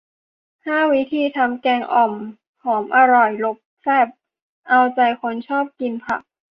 [0.65, 2.13] ห้า วิธีทำแกงอ่อม
[2.63, 4.07] หอมอร่อยรสแซ่บ
[4.69, 6.21] เอาใจคนชอบกินผัก